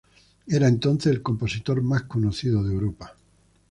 Era 0.47 0.67
entonces 0.67 1.11
el 1.13 1.21
compositor 1.21 1.79
más 1.83 2.05
conocido 2.05 2.63
de 2.63 2.73
Europa. 2.73 3.15